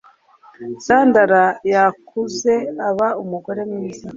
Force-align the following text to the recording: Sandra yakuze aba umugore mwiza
Sandra 0.85 1.43
yakuze 1.73 2.53
aba 2.89 3.07
umugore 3.21 3.61
mwiza 3.69 4.05